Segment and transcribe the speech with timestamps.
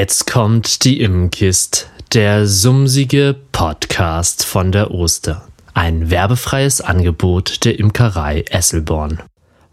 [0.00, 5.48] Jetzt kommt die Immenkist, der sumsige Podcast von der Oster.
[5.74, 9.20] Ein werbefreies Angebot der Imkerei Esselborn.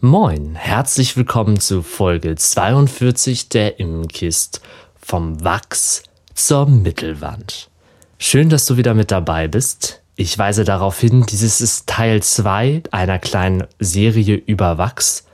[0.01, 4.61] Moin, herzlich willkommen zu Folge 42 der Immenkist
[4.99, 6.01] vom Wachs
[6.33, 7.69] zur Mittelwand.
[8.17, 10.01] Schön, dass du wieder mit dabei bist.
[10.15, 15.27] Ich weise darauf hin, dieses ist Teil 2 einer kleinen Serie über Wachs.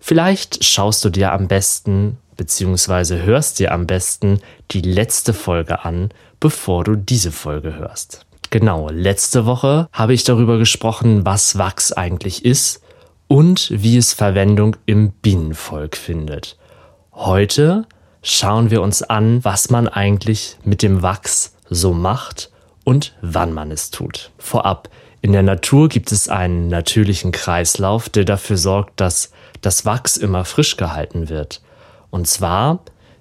[0.00, 6.08] Vielleicht schaust du dir am besten beziehungsweise hörst dir am besten die letzte Folge an,
[6.40, 8.24] bevor du diese Folge hörst.
[8.48, 12.80] Genau, letzte Woche habe ich darüber gesprochen, was Wachs eigentlich ist
[13.26, 16.56] und wie es Verwendung im Bienenvolk findet.
[17.12, 17.84] Heute
[18.22, 22.50] schauen wir uns an, was man eigentlich mit dem Wachs so macht
[22.84, 24.30] und wann man es tut.
[24.38, 24.88] Vorab,
[25.20, 30.44] in der Natur gibt es einen natürlichen Kreislauf, der dafür sorgt, dass das Wachs immer
[30.44, 31.60] frisch gehalten wird.
[32.10, 32.80] Und zwar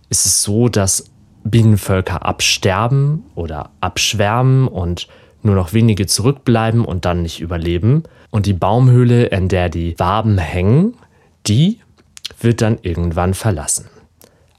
[0.09, 1.11] ist es so, dass
[1.43, 5.07] Bienenvölker absterben oder abschwärmen und
[5.43, 8.03] nur noch wenige zurückbleiben und dann nicht überleben.
[8.29, 10.95] Und die Baumhöhle, in der die Waben hängen,
[11.47, 11.79] die
[12.39, 13.89] wird dann irgendwann verlassen.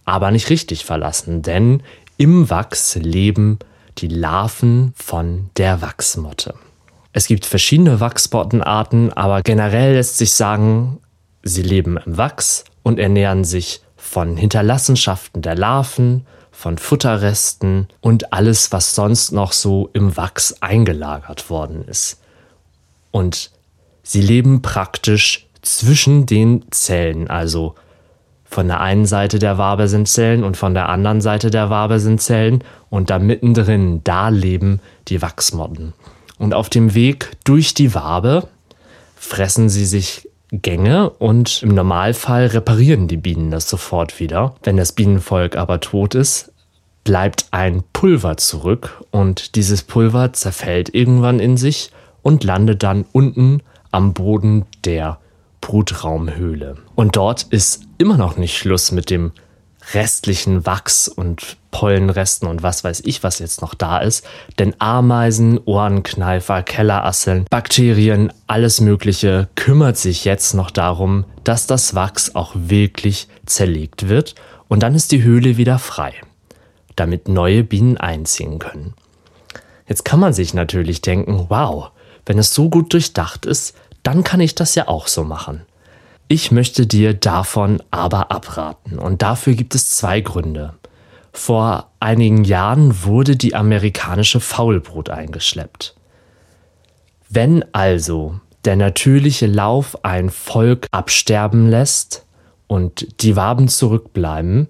[0.04, 1.82] Aber nicht richtig verlassen, denn
[2.16, 3.58] im Wachs leben
[3.98, 6.54] die Larven von der Wachsmotte.
[7.12, 11.00] Es gibt verschiedene Wachsbottenarten, aber generell lässt sich sagen,
[11.42, 18.72] sie leben im Wachs und ernähren sich von Hinterlassenschaften der Larven, von Futterresten und alles,
[18.72, 22.20] was sonst noch so im Wachs eingelagert worden ist.
[23.10, 23.50] Und
[24.02, 27.74] sie leben praktisch zwischen den Zellen, also
[28.44, 32.00] von der einen Seite der Wabe sind Zellen und von der anderen Seite der Wabe
[32.00, 35.92] sind Zellen und da mittendrin, da leben die Wachsmotten.
[36.38, 38.48] Und auf dem Weg durch die Wabe
[39.16, 44.54] fressen sie sich Gänge und im Normalfall reparieren die Bienen das sofort wieder.
[44.62, 46.52] Wenn das Bienenvolk aber tot ist,
[47.04, 51.90] bleibt ein Pulver zurück und dieses Pulver zerfällt irgendwann in sich
[52.22, 55.18] und landet dann unten am Boden der
[55.60, 56.76] Brutraumhöhle.
[56.94, 59.32] Und dort ist immer noch nicht Schluss mit dem
[59.92, 64.24] restlichen Wachs und Pollenresten und was weiß ich, was jetzt noch da ist.
[64.58, 72.34] Denn Ameisen, Ohrenkneifer, Kellerasseln, Bakterien, alles Mögliche kümmert sich jetzt noch darum, dass das Wachs
[72.34, 74.34] auch wirklich zerlegt wird
[74.68, 76.14] und dann ist die Höhle wieder frei,
[76.96, 78.94] damit neue Bienen einziehen können.
[79.86, 81.90] Jetzt kann man sich natürlich denken, wow,
[82.26, 85.62] wenn es so gut durchdacht ist, dann kann ich das ja auch so machen.
[86.28, 90.74] Ich möchte dir davon aber abraten und dafür gibt es zwei Gründe.
[91.32, 95.94] Vor einigen Jahren wurde die amerikanische Faulbrut eingeschleppt.
[97.28, 102.26] Wenn also der natürliche Lauf ein Volk absterben lässt
[102.66, 104.68] und die Waben zurückbleiben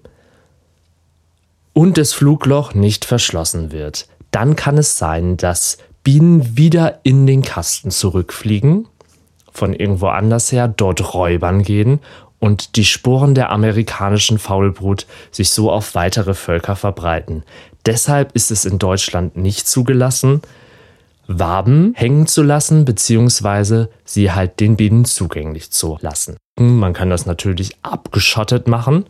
[1.73, 7.43] und das Flugloch nicht verschlossen wird, dann kann es sein, dass Bienen wieder in den
[7.43, 8.89] Kasten zurückfliegen
[9.53, 12.01] von irgendwo anders her dort räubern gehen
[12.41, 17.43] und die Sporen der amerikanischen Faulbrut sich so auf weitere Völker verbreiten.
[17.87, 20.43] Deshalb ist es in Deutschland nicht zugelassen,
[21.31, 26.39] Waben hängen zu lassen, beziehungsweise sie halt den Bienen zugänglich zu lassen.
[26.59, 29.05] Man kann das natürlich abgeschottet machen,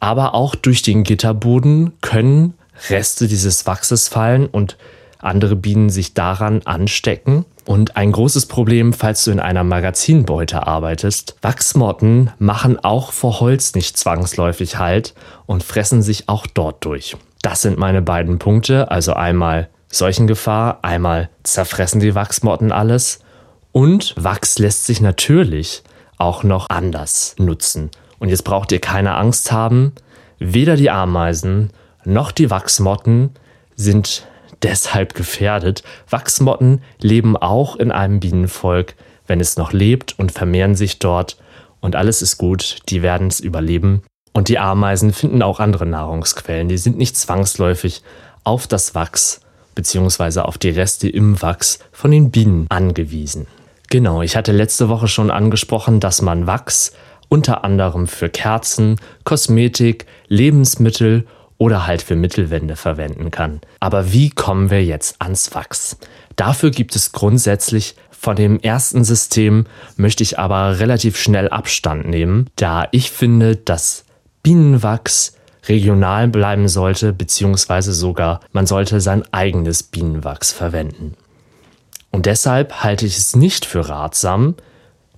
[0.00, 2.54] aber auch durch den Gitterboden können
[2.90, 4.76] Reste dieses Wachses fallen und
[5.18, 7.44] andere Bienen sich daran anstecken.
[7.64, 13.74] Und ein großes Problem, falls du in einer Magazinbeute arbeitest, Wachsmotten machen auch vor Holz
[13.74, 15.14] nicht zwangsläufig Halt
[15.46, 17.16] und fressen sich auch dort durch.
[17.42, 23.20] Das sind meine beiden Punkte, also einmal Seuchengefahr, einmal zerfressen die Wachsmotten alles
[23.72, 25.82] und Wachs lässt sich natürlich
[26.16, 27.90] auch noch anders nutzen.
[28.18, 29.92] Und jetzt braucht ihr keine Angst haben,
[30.38, 31.70] weder die Ameisen
[32.04, 33.30] noch die Wachsmotten
[33.76, 34.26] sind
[34.62, 35.82] deshalb gefährdet.
[36.08, 38.94] Wachsmotten leben auch in einem Bienenvolk,
[39.26, 41.36] wenn es noch lebt und vermehren sich dort
[41.80, 44.02] und alles ist gut, die werden es überleben.
[44.32, 48.02] Und die Ameisen finden auch andere Nahrungsquellen, die sind nicht zwangsläufig
[48.44, 49.40] auf das Wachs
[49.74, 50.40] bzw.
[50.40, 53.46] auf die Reste im Wachs von den Bienen angewiesen.
[53.90, 56.92] Genau, ich hatte letzte Woche schon angesprochen, dass man Wachs
[57.28, 61.26] unter anderem für Kerzen, Kosmetik, Lebensmittel
[61.58, 63.60] oder halt für Mittelwände verwenden kann.
[63.80, 65.98] Aber wie kommen wir jetzt ans Wachs?
[66.36, 69.66] Dafür gibt es grundsätzlich von dem ersten System
[69.96, 74.04] möchte ich aber relativ schnell Abstand nehmen, da ich finde, dass
[74.42, 75.36] Bienenwachs
[75.68, 81.14] regional bleiben sollte, beziehungsweise sogar man sollte sein eigenes Bienenwachs verwenden.
[82.10, 84.54] Und deshalb halte ich es nicht für ratsam,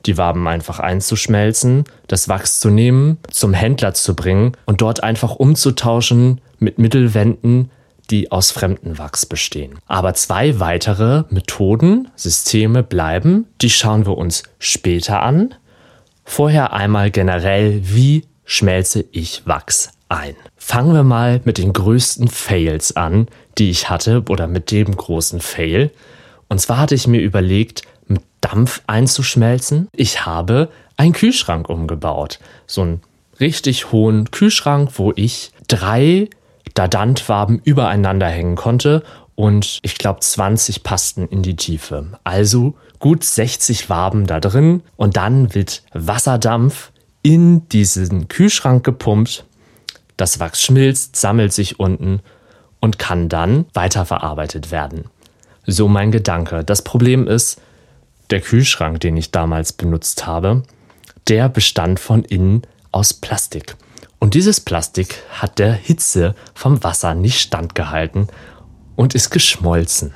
[0.07, 5.37] die Waben einfach einzuschmelzen, das Wachs zu nehmen, zum Händler zu bringen und dort einfach
[5.37, 7.71] umzutauschen mit Mittelwänden,
[8.11, 9.79] die aus fremden Wachs bestehen.
[9.87, 15.55] Aber zwei weitere Methoden, Systeme bleiben, die schauen wir uns später an.
[16.25, 20.35] Vorher einmal generell, wie schmelze ich Wachs ein?
[20.57, 25.41] Fangen wir mal mit den größten Fails an, die ich hatte oder mit dem großen
[25.41, 25.91] Fail.
[26.49, 29.89] Und zwar hatte ich mir überlegt, mit Dampf einzuschmelzen.
[29.95, 32.39] Ich habe einen Kühlschrank umgebaut.
[32.67, 33.01] So einen
[33.41, 36.29] richtig hohen Kühlschrank, wo ich drei
[36.75, 39.03] Dadantwaben übereinander hängen konnte
[39.35, 42.19] und ich glaube 20 passten in die Tiefe.
[42.25, 46.93] Also gut 60 Waben da drin und dann wird Wasserdampf
[47.23, 49.47] in diesen Kühlschrank gepumpt.
[50.17, 52.21] Das Wachs schmilzt, sammelt sich unten
[52.81, 55.05] und kann dann weiterverarbeitet werden.
[55.67, 56.65] So mein Gedanke.
[56.65, 57.61] Das Problem ist,
[58.31, 60.63] der Kühlschrank, den ich damals benutzt habe,
[61.29, 62.63] der bestand von innen
[62.93, 63.77] aus Plastik.
[64.19, 68.29] Und dieses Plastik hat der Hitze vom Wasser nicht standgehalten
[68.97, 70.15] und ist geschmolzen.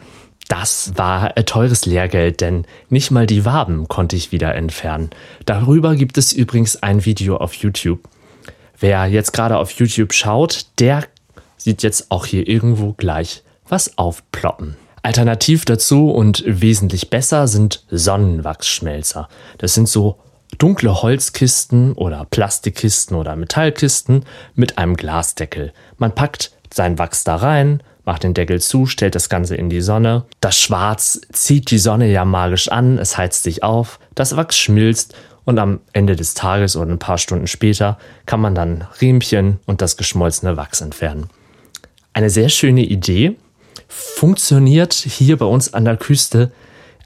[0.48, 5.10] Das war teures Lehrgeld, denn nicht mal die Waben konnte ich wieder entfernen.
[5.46, 8.00] Darüber gibt es übrigens ein Video auf YouTube.
[8.78, 11.04] Wer jetzt gerade auf YouTube schaut, der
[11.56, 14.76] sieht jetzt auch hier irgendwo gleich was aufploppen.
[15.04, 19.28] Alternativ dazu und wesentlich besser sind Sonnenwachsschmelzer.
[19.58, 20.18] Das sind so
[20.56, 24.24] dunkle Holzkisten oder Plastikkisten oder Metallkisten
[24.54, 25.74] mit einem Glasdeckel.
[25.98, 29.82] Man packt sein Wachs da rein, macht den Deckel zu, stellt das Ganze in die
[29.82, 30.24] Sonne.
[30.40, 35.14] Das Schwarz zieht die Sonne ja magisch an, es heizt sich auf, das Wachs schmilzt
[35.44, 39.82] und am Ende des Tages oder ein paar Stunden später kann man dann Riemchen und
[39.82, 41.28] das geschmolzene Wachs entfernen.
[42.14, 43.36] Eine sehr schöne Idee,
[43.94, 46.50] funktioniert hier bei uns an der Küste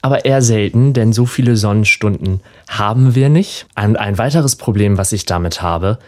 [0.03, 3.67] aber eher selten, denn so viele Sonnenstunden haben wir nicht.
[3.77, 5.99] Und ein weiteres Problem, was ich damit habe,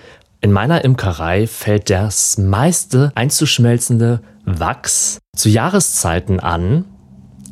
[0.40, 6.84] in meiner Imkerei fällt das meiste einzuschmelzende Wachs zu Jahreszeiten an,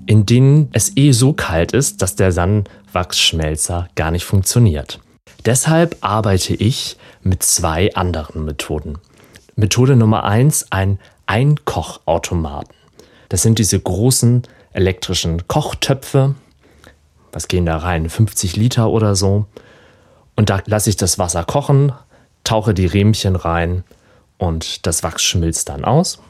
[0.07, 5.01] in denen es eh so kalt ist, dass der Sandwachsschmelzer gar nicht funktioniert.
[5.45, 8.99] Deshalb arbeite ich mit zwei anderen Methoden.
[9.55, 12.78] Methode Nummer eins: ein Einkochautomaten.
[13.29, 14.43] Das sind diese großen
[14.73, 16.35] elektrischen Kochtöpfe.
[17.33, 18.09] Was gehen da rein?
[18.09, 19.47] 50 Liter oder so.
[20.37, 21.93] Und da lasse ich das Wasser kochen,
[22.45, 23.85] tauche die Riemchen rein
[24.39, 26.21] und das Wachs schmilzt dann aus.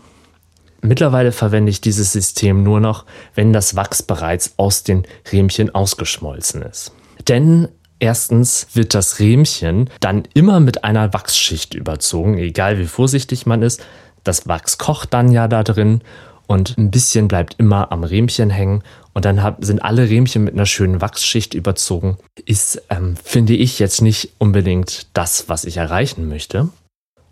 [0.81, 3.05] Mittlerweile verwende ich dieses System nur noch,
[3.35, 6.93] wenn das Wachs bereits aus den Riemchen ausgeschmolzen ist.
[7.27, 7.69] Denn
[7.99, 13.85] erstens wird das Riemchen dann immer mit einer Wachsschicht überzogen, egal wie vorsichtig man ist.
[14.25, 16.01] Das Wachs kocht dann ja da drin
[16.49, 20.55] und ein bisschen bleibt immer am Riemchen hängen und dann hab, sind alle Riemchen mit
[20.55, 22.17] einer schönen Wachsschicht überzogen.
[22.47, 26.71] Ist, ähm, finde ich, jetzt nicht unbedingt das, was ich erreichen möchte.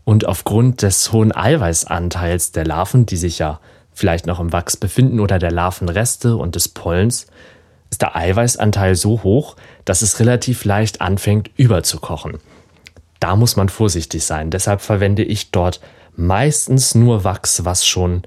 [0.05, 3.59] Und aufgrund des hohen Eiweißanteils der Larven, die sich ja
[3.93, 7.27] vielleicht noch im Wachs befinden oder der Larvenreste und des Pollens,
[7.91, 12.35] ist der Eiweißanteil so hoch, dass es relativ leicht anfängt überzukochen.
[13.19, 14.51] Da muss man vorsichtig sein.
[14.51, 15.81] Deshalb verwende ich dort
[16.17, 18.23] meistens nur Wachs, was schon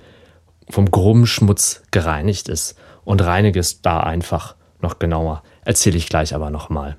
[0.69, 5.43] vom groben Schmutz gereinigt ist und reinige es da einfach noch genauer.
[5.65, 6.97] Erzähle ich gleich aber nochmal.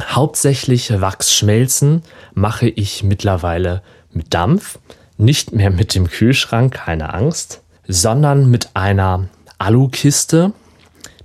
[0.00, 3.82] Hauptsächlich Wachsschmelzen mache ich mittlerweile
[4.12, 4.78] mit Dampf,
[5.16, 10.52] nicht mehr mit dem Kühlschrank, keine Angst, sondern mit einer Alukiste,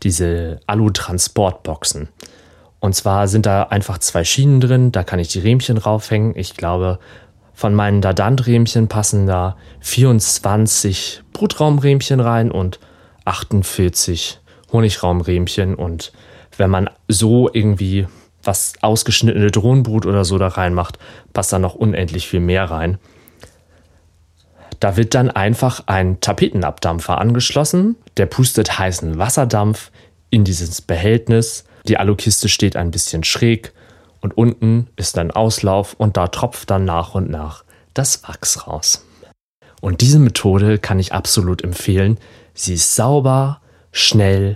[0.01, 2.09] diese Alu-Transportboxen.
[2.79, 6.35] Und zwar sind da einfach zwei Schienen drin, da kann ich die Riemchen raufhängen.
[6.35, 6.99] Ich glaube,
[7.53, 12.79] von meinen Dadant-Riemchen passen da 24 Brutraumriemchen rein und
[13.25, 14.39] 48
[14.71, 15.75] Honigraumriemchen.
[15.75, 16.11] Und
[16.57, 18.07] wenn man so irgendwie
[18.43, 20.97] was ausgeschnittene Drohnenbrut oder so da reinmacht,
[21.31, 22.97] passt da noch unendlich viel mehr rein.
[24.79, 27.95] Da wird dann einfach ein Tapetenabdampfer angeschlossen.
[28.17, 29.91] Der pustet heißen Wasserdampf
[30.29, 31.63] in dieses Behältnis.
[31.87, 33.71] Die Alukiste steht ein bisschen schräg
[34.23, 37.63] und unten ist ein Auslauf und da tropft dann nach und nach
[37.93, 39.05] das Wachs raus.
[39.81, 42.17] Und diese Methode kann ich absolut empfehlen.
[42.53, 43.59] Sie ist sauber,
[43.91, 44.55] schnell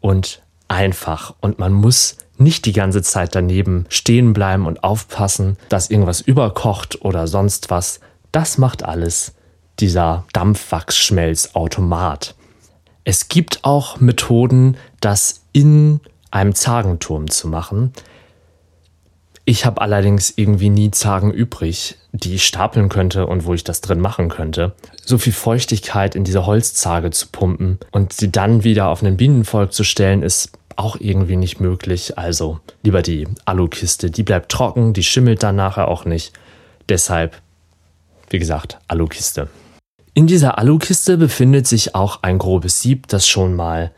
[0.00, 5.88] und einfach und man muss nicht die ganze Zeit daneben stehen bleiben und aufpassen, dass
[5.90, 8.00] irgendwas überkocht oder sonst was.
[8.32, 9.32] Das macht alles
[9.78, 12.34] dieser Dampfwachsschmelzautomat.
[13.04, 17.94] Es gibt auch Methoden, das in einem Zagenturm zu machen.
[19.50, 23.80] Ich habe allerdings irgendwie nie Zagen übrig, die ich stapeln könnte und wo ich das
[23.80, 24.76] drin machen könnte.
[25.04, 29.72] So viel Feuchtigkeit in diese Holzzage zu pumpen und sie dann wieder auf einen Bienenvolk
[29.72, 32.16] zu stellen, ist auch irgendwie nicht möglich.
[32.16, 36.32] Also lieber die Alukiste, die bleibt trocken, die schimmelt dann nachher auch nicht.
[36.88, 37.42] Deshalb,
[38.28, 39.48] wie gesagt, Alukiste.
[40.14, 43.90] In dieser Alukiste befindet sich auch ein grobes Sieb, das schon mal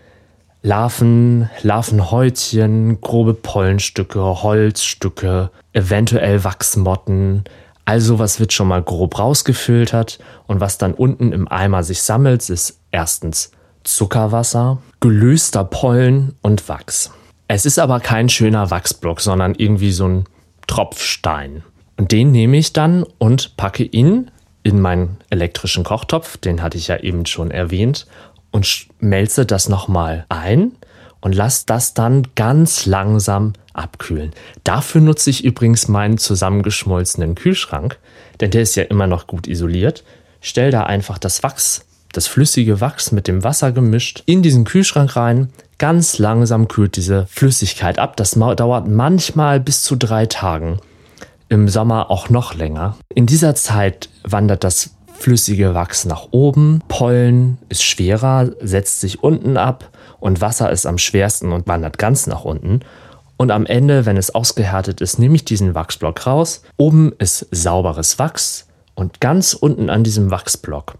[0.62, 7.44] Larven, Larvenhäutchen, grobe Pollenstücke, Holzstücke, eventuell Wachsmotten,
[7.84, 12.48] also was wird schon mal grob rausgefiltert und was dann unten im Eimer sich sammelt,
[12.48, 13.50] ist erstens
[13.82, 17.10] Zuckerwasser, gelöster Pollen und Wachs.
[17.48, 20.24] Es ist aber kein schöner Wachsblock, sondern irgendwie so ein
[20.68, 21.64] Tropfstein.
[21.96, 24.30] Und den nehme ich dann und packe ihn
[24.62, 28.06] in meinen elektrischen Kochtopf, den hatte ich ja eben schon erwähnt,
[28.52, 30.72] und schmelze das nochmal ein
[31.20, 34.32] und lasse das dann ganz langsam abkühlen.
[34.64, 37.98] Dafür nutze ich übrigens meinen zusammengeschmolzenen Kühlschrank,
[38.40, 40.04] denn der ist ja immer noch gut isoliert.
[40.40, 45.16] Stell da einfach das Wachs, das flüssige Wachs mit dem Wasser gemischt, in diesen Kühlschrank
[45.16, 45.48] rein.
[45.78, 48.16] Ganz langsam kühlt diese Flüssigkeit ab.
[48.16, 50.78] Das dauert manchmal bis zu drei Tagen.
[51.48, 52.96] Im Sommer auch noch länger.
[53.14, 59.56] In dieser Zeit wandert das flüssige Wachs nach oben, Pollen ist schwerer, setzt sich unten
[59.56, 62.80] ab und Wasser ist am schwersten und wandert ganz nach unten.
[63.36, 66.62] Und am Ende, wenn es ausgehärtet ist, nehme ich diesen Wachsblock raus.
[66.76, 70.94] Oben ist sauberes Wachs und ganz unten an diesem Wachsblock,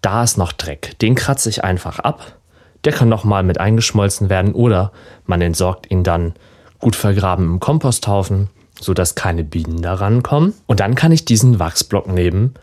[0.00, 0.98] da ist noch Dreck.
[1.00, 2.36] Den kratze ich einfach ab.
[2.84, 4.92] Der kann nochmal mit eingeschmolzen werden oder
[5.26, 6.34] man entsorgt ihn dann
[6.78, 8.48] gut vergraben im Komposthaufen,
[8.80, 10.54] sodass keine Bienen daran kommen.
[10.66, 12.54] Und dann kann ich diesen Wachsblock nehmen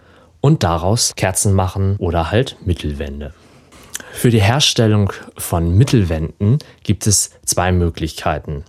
[0.43, 3.33] und daraus Kerzen machen oder halt Mittelwände.
[4.12, 8.65] Für die Herstellung von Mittelwänden gibt es zwei Möglichkeiten.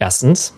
[0.00, 0.52] Erstens,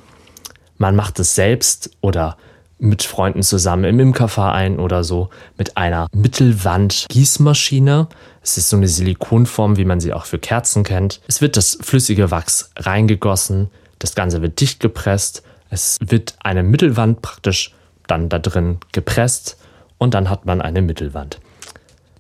[0.79, 2.39] man macht es selbst oder
[2.79, 5.29] mit Freunden zusammen im Imkerverein oder so
[5.59, 8.09] mit einer Mittelwand-Gießmaschine.
[8.41, 11.21] Es ist so eine Silikonform, wie man sie auch für Kerzen kennt.
[11.29, 17.21] Es wird das flüssige Wachs reingegossen, das Ganze wird dicht gepresst, es wird eine Mittelwand
[17.21, 17.75] praktisch
[18.07, 19.59] dann da drin gepresst
[19.99, 21.41] und dann hat man eine Mittelwand.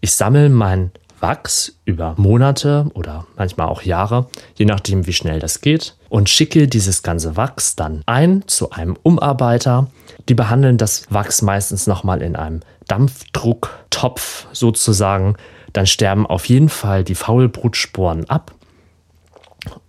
[0.00, 5.60] Ich sammle mein Wachs über Monate oder manchmal auch Jahre, je nachdem, wie schnell das
[5.60, 9.90] geht, und schicke dieses ganze Wachs dann ein zu einem Umarbeiter.
[10.28, 15.36] Die behandeln das Wachs meistens nochmal in einem Dampfdrucktopf sozusagen.
[15.72, 18.52] Dann sterben auf jeden Fall die Faulbrutsporen ab.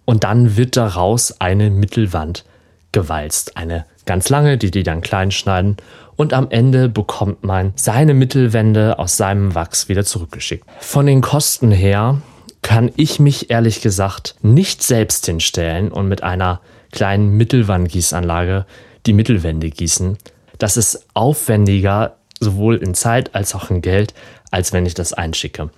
[0.05, 2.46] Und dann wird daraus eine Mittelwand
[2.91, 3.55] gewalzt.
[3.55, 5.77] Eine ganz lange, die die dann klein schneiden
[6.20, 10.66] und am Ende bekommt man seine Mittelwände aus seinem Wachs wieder zurückgeschickt.
[10.82, 12.22] Von den Kosten her
[12.62, 16.60] kann ich mich ehrlich gesagt nicht selbst hinstellen und mit einer
[16.92, 18.66] kleinen Mittelwandgießanlage
[19.06, 20.18] die Mittelwände gießen.
[20.58, 24.14] Das ist aufwendiger, sowohl in Zeit als auch in Geld,
[24.52, 25.70] als wenn ich das einschicke.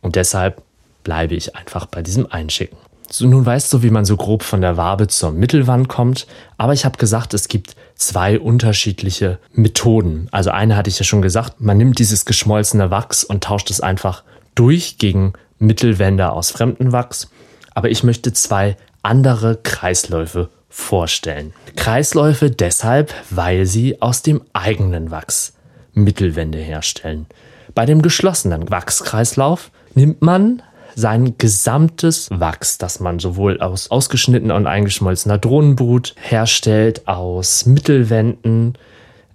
[0.00, 0.62] Und deshalb
[1.02, 2.78] bleibe ich einfach bei diesem Einschicken.
[3.10, 6.26] So, nun weißt du, wie man so grob von der Wabe zur Mittelwand kommt,
[6.58, 10.28] aber ich habe gesagt, es gibt zwei unterschiedliche Methoden.
[10.30, 13.80] Also eine hatte ich ja schon gesagt, man nimmt dieses geschmolzene Wachs und tauscht es
[13.80, 14.24] einfach
[14.54, 17.30] durch gegen Mittelwände aus fremdem Wachs.
[17.74, 21.54] Aber ich möchte zwei andere Kreisläufe vorstellen.
[21.76, 25.54] Kreisläufe deshalb, weil sie aus dem eigenen Wachs
[25.94, 27.26] Mittelwände herstellen.
[27.74, 30.62] Bei dem geschlossenen Wachskreislauf nimmt man
[30.98, 38.76] sein gesamtes Wachs, das man sowohl aus ausgeschnittener und eingeschmolzener Drohnenbrut herstellt, aus Mittelwänden,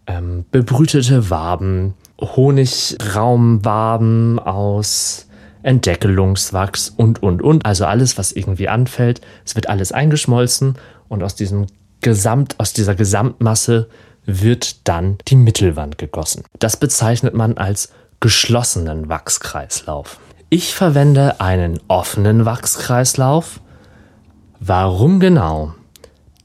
[0.06, 5.30] ähm, bebrütete Waben, Honigraumwaben aus
[5.62, 7.66] Entdeckelungswachs und, und, und.
[7.66, 9.22] Also alles, was irgendwie anfällt.
[9.46, 10.76] Es wird alles eingeschmolzen
[11.08, 11.68] und aus diesem
[12.02, 13.88] Gesamt, aus dieser Gesamtmasse
[14.26, 16.44] wird dann die Mittelwand gegossen.
[16.60, 20.20] Das bezeichnet man als geschlossenen Wachskreislauf.
[20.56, 23.60] Ich verwende einen offenen Wachskreislauf.
[24.60, 25.74] Warum genau?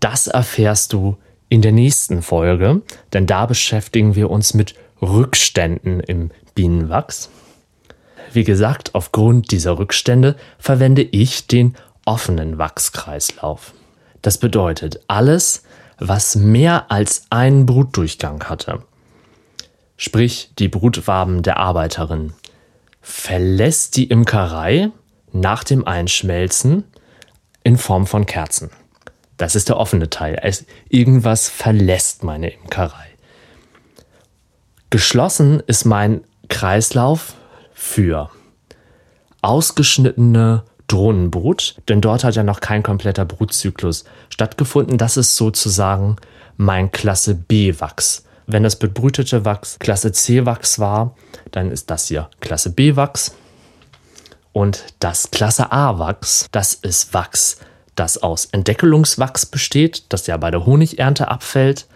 [0.01, 1.19] Das erfährst du
[1.51, 2.81] in der nächsten Folge,
[3.13, 7.29] denn da beschäftigen wir uns mit Rückständen im Bienenwachs.
[8.33, 13.75] Wie gesagt, aufgrund dieser Rückstände verwende ich den offenen Wachskreislauf.
[14.23, 15.65] Das bedeutet, alles,
[15.99, 18.85] was mehr als einen Brutdurchgang hatte,
[19.99, 22.33] sprich die Brutwaben der Arbeiterin,
[23.01, 24.91] verlässt die Imkerei
[25.33, 26.85] nach dem Einschmelzen
[27.65, 28.71] in Form von Kerzen.
[29.37, 30.39] Das ist der offene Teil.
[30.43, 33.07] Es, irgendwas verlässt meine Imkerei.
[34.91, 37.35] Geschlossen ist mein Kreislauf
[37.73, 38.31] für
[39.43, 44.99] ausgeschnittene Drohnenbrut, denn dort hat ja noch kein kompletter Brutzyklus stattgefunden.
[44.99, 46.17] Das ist sozusagen
[46.57, 48.25] mein Klasse B-Wachs.
[48.51, 51.15] Wenn das bebrütete Wachs Klasse C Wachs war,
[51.51, 53.37] dann ist das hier Klasse B Wachs.
[54.53, 57.59] Und das Klasse A Wachs, das ist Wachs,
[57.95, 61.89] das aus Entdeckelungswachs besteht, das ja bei der Honigernte abfällt,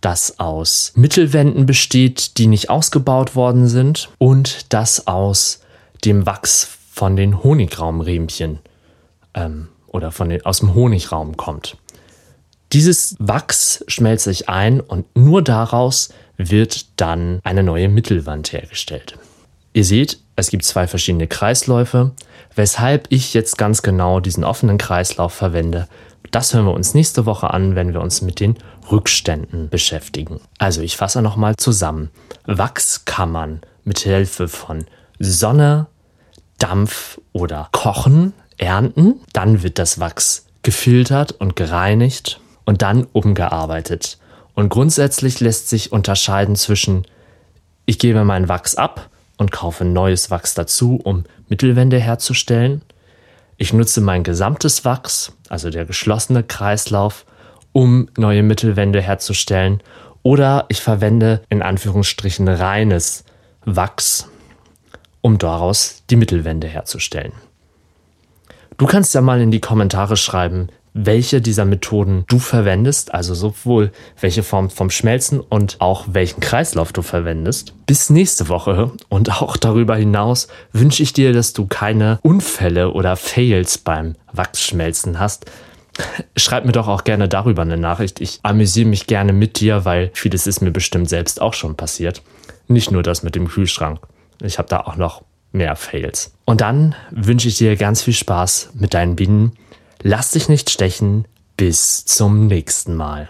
[0.00, 5.60] das aus Mittelwänden besteht, die nicht ausgebaut worden sind und das aus
[6.04, 8.60] dem Wachs von den Honigraumrähmchen
[9.34, 11.76] ähm, oder von den, aus dem Honigraum kommt.
[12.72, 19.16] Dieses Wachs schmelzt sich ein und nur daraus wird dann eine neue Mittelwand hergestellt.
[19.72, 22.12] Ihr seht, es gibt zwei verschiedene Kreisläufe.
[22.54, 25.88] Weshalb ich jetzt ganz genau diesen offenen Kreislauf verwende,
[26.30, 28.56] das hören wir uns nächste Woche an, wenn wir uns mit den
[28.90, 30.40] Rückständen beschäftigen.
[30.58, 32.10] Also ich fasse nochmal zusammen.
[32.46, 34.86] Wachs kann man mit Hilfe von
[35.18, 35.86] Sonne,
[36.58, 39.20] Dampf oder Kochen ernten.
[39.32, 44.18] Dann wird das Wachs gefiltert und gereinigt und dann umgearbeitet.
[44.54, 47.06] Und grundsätzlich lässt sich unterscheiden zwischen
[47.86, 49.08] ich gebe mein Wachs ab
[49.38, 52.82] und kaufe neues Wachs dazu, um Mittelwände herzustellen.
[53.56, 57.24] Ich nutze mein gesamtes Wachs, also der geschlossene Kreislauf,
[57.72, 59.82] um neue Mittelwände herzustellen.
[60.22, 63.24] Oder ich verwende in Anführungsstrichen reines
[63.64, 64.28] Wachs,
[65.20, 67.32] um daraus die Mittelwände herzustellen.
[68.78, 73.92] Du kannst ja mal in die Kommentare schreiben, welche dieser Methoden du verwendest, also sowohl
[74.18, 77.74] welche Form vom Schmelzen und auch welchen Kreislauf du verwendest.
[77.86, 83.16] Bis nächste Woche und auch darüber hinaus wünsche ich dir, dass du keine Unfälle oder
[83.16, 85.44] Fails beim Wachsschmelzen hast.
[86.36, 88.20] Schreib mir doch auch gerne darüber eine Nachricht.
[88.20, 92.22] Ich amüsiere mich gerne mit dir, weil vieles ist mir bestimmt selbst auch schon passiert.
[92.68, 94.00] Nicht nur das mit dem Kühlschrank.
[94.42, 95.22] Ich habe da auch noch
[95.52, 96.32] mehr Fails.
[96.44, 99.52] Und dann wünsche ich dir ganz viel Spaß mit deinen Bienen
[100.08, 101.26] Lass dich nicht stechen.
[101.56, 103.28] Bis zum nächsten Mal.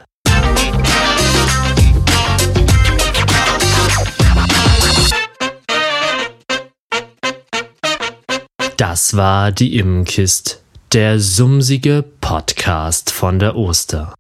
[8.77, 14.15] Das war die Immenkist, der sumsige Podcast von der Oster.